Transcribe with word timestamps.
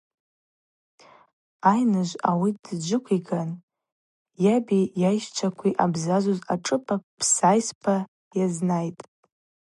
Айныжв 1.71 2.15
ауи 2.29 2.51
дджвыквиган 2.63 3.49
йаби 4.43 4.79
йайщчвакви 5.01 5.77
ъабзазуз 5.81 6.39
ашӏыпӏа 6.53 6.95
псайспа 7.17 7.95
йазнайтӏ. 8.37 9.03